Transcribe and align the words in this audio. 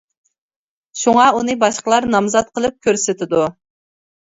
شۇڭا 1.01 1.27
ئۇنى 1.37 1.57
باشقىلار 1.67 2.11
نامزات 2.17 2.53
قىلىپ 2.59 2.85
كۆرسىتىدۇ. 2.87 3.49